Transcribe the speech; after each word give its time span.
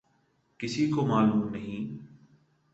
کسی 0.59 0.85
کو 0.87 1.05
معلوم 1.05 1.47
نہیں۔ 1.47 1.85